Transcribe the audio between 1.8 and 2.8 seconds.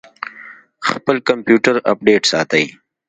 اپډیټ ساتئ؟